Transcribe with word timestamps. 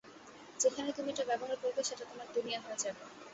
যেখানেই 0.59 0.95
তুমি 0.97 1.09
এটা 1.11 1.23
ব্যবহার 1.29 1.57
করবে, 1.63 1.81
সেটা 1.83 2.03
তোমার 2.05 2.27
দুনিয়া 2.35 2.59
হয়ে 2.61 2.81
যাবে। 2.83 3.01